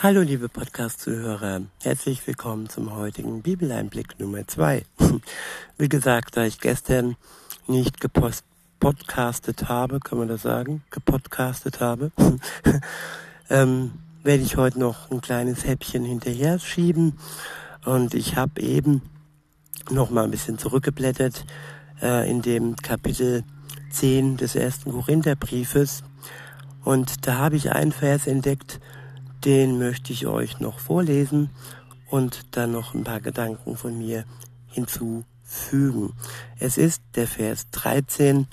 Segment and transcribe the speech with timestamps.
[0.00, 4.84] Hallo liebe Podcast-Zuhörer, herzlich willkommen zum heutigen Bibeleinblick Nummer 2.
[5.76, 7.16] Wie gesagt, da ich gestern
[7.66, 12.12] nicht gepodcastet habe, kann man das sagen, gepodcastet habe,
[13.50, 13.90] ähm,
[14.22, 17.18] werde ich heute noch ein kleines Häppchen hinterher schieben.
[17.84, 19.02] Und ich habe eben
[19.90, 21.44] noch mal ein bisschen zurückgeblättert
[22.00, 23.42] äh, in dem Kapitel
[23.90, 26.04] 10 des ersten Korintherbriefes.
[26.84, 28.78] Und da habe ich einen Vers entdeckt,
[29.44, 31.50] den möchte ich euch noch vorlesen
[32.10, 34.24] und dann noch ein paar Gedanken von mir
[34.68, 36.14] hinzufügen.
[36.58, 38.46] Es ist der Vers 13.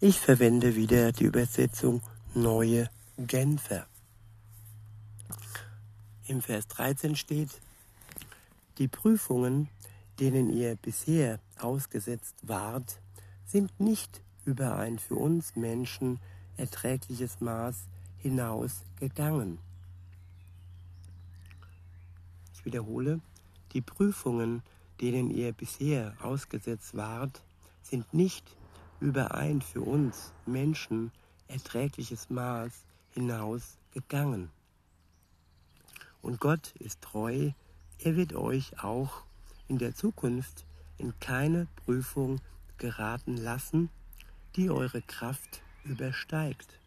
[0.00, 2.02] Ich verwende wieder die Übersetzung
[2.34, 3.86] Neue Genfer.
[6.26, 7.50] Im Vers 13 steht,
[8.78, 9.68] die Prüfungen,
[10.20, 13.00] denen ihr bisher ausgesetzt wart,
[13.44, 16.18] sind nicht über ein für uns Menschen
[16.56, 17.76] erträgliches Maß
[18.18, 19.58] hinausgegangen
[22.64, 23.20] wiederhole,
[23.72, 24.62] die Prüfungen,
[25.00, 27.42] denen ihr bisher ausgesetzt wart,
[27.82, 28.56] sind nicht
[29.00, 31.10] über ein für uns Menschen
[31.48, 32.72] erträgliches Maß
[33.14, 34.50] hinausgegangen.
[36.22, 37.52] Und Gott ist treu,
[37.98, 39.24] er wird euch auch
[39.68, 40.64] in der Zukunft
[40.98, 42.40] in keine Prüfung
[42.76, 43.88] geraten lassen,
[44.56, 46.78] die eure Kraft übersteigt.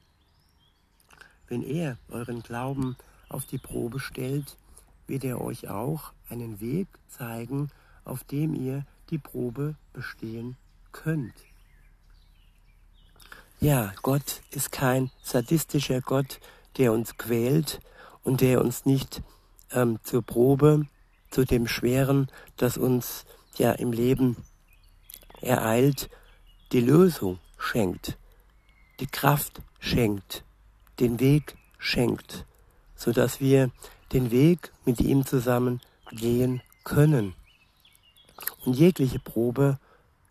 [1.48, 2.96] Wenn er euren Glauben
[3.30, 4.58] auf die Probe stellt,
[5.08, 7.70] wird er euch auch einen Weg zeigen,
[8.06, 10.58] auf dem ihr die Probe bestehen
[10.92, 11.34] könnt.
[13.59, 16.40] Ja, Gott ist kein sadistischer Gott,
[16.78, 17.80] der uns quält
[18.24, 19.22] und der uns nicht
[19.72, 20.86] ähm, zur Probe,
[21.30, 24.38] zu dem Schweren, das uns ja im Leben
[25.42, 26.09] ereilt,
[26.72, 28.18] die Lösung schenkt,
[29.00, 30.44] die Kraft schenkt,
[31.00, 32.46] den Weg schenkt,
[32.96, 33.72] so dass wir
[34.14, 37.33] den Weg mit ihm zusammen gehen können
[38.66, 39.80] und jegliche Probe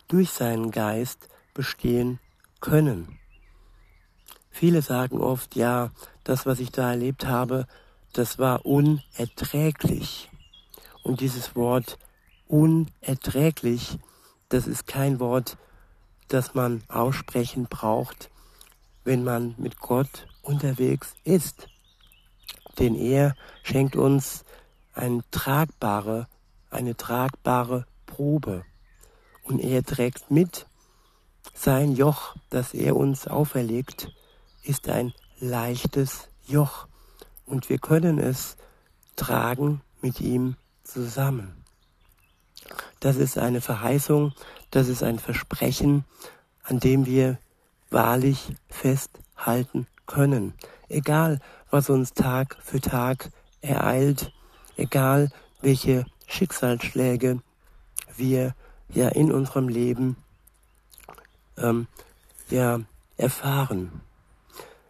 [0.09, 2.21] durch seinen Geist bestehen
[2.61, 3.19] können.
[4.51, 5.91] Viele sagen oft, ja,
[6.25, 7.67] das, was ich da erlebt habe,
[8.13, 10.31] das war unerträglich.
[11.03, 11.99] Und dieses Wort
[12.47, 13.99] unerträglich,
[14.51, 15.57] das ist kein Wort,
[16.29, 18.31] das man aussprechen braucht,
[19.05, 21.69] wenn man mit Gott unterwegs ist
[22.83, 24.45] denn er schenkt uns
[24.93, 26.27] eine tragbare,
[26.69, 28.65] eine tragbare Probe.
[29.45, 30.67] Und er trägt mit,
[31.55, 34.13] sein Joch, das er uns auferlegt,
[34.65, 36.89] ist ein leichtes Joch.
[37.47, 38.57] Und wir können es
[39.15, 41.65] tragen mit ihm zusammen.
[42.99, 44.33] Das ist eine Verheißung,
[44.73, 46.05] das ist ein Versprechen,
[46.65, 47.39] an dem wir
[47.91, 50.55] wahrlich festhalten können.
[50.93, 53.31] Egal, was uns Tag für Tag
[53.63, 54.31] ereilt,
[54.77, 55.31] egal
[55.63, 57.41] welche Schicksalsschläge
[58.15, 58.55] wir
[58.91, 60.17] ja in unserem Leben
[61.57, 61.87] ähm,
[62.51, 62.81] ja
[63.17, 64.03] erfahren.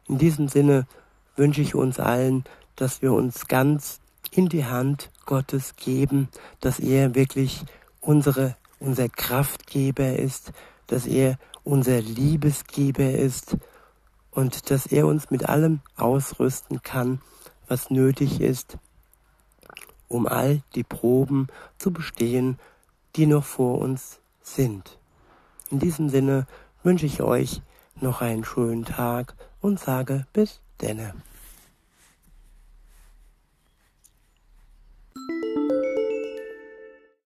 [0.08, 0.88] In diesem Sinne
[1.36, 2.42] wünsche ich uns allen,
[2.74, 4.00] dass wir uns ganz
[4.32, 6.28] in die Hand Gottes geben,
[6.60, 7.64] dass er wirklich
[8.00, 10.52] unsere, unser Kraftgeber ist,
[10.88, 13.56] dass er unser Liebesgeber ist,
[14.32, 17.20] und dass er uns mit allem ausrüsten kann,
[17.69, 18.78] was nötig ist,
[20.09, 21.47] um all die Proben
[21.78, 22.59] zu bestehen,
[23.15, 24.98] die noch vor uns sind.
[25.70, 26.47] In diesem Sinne
[26.82, 27.62] wünsche ich euch
[28.00, 31.14] noch einen schönen Tag und sage bis denne.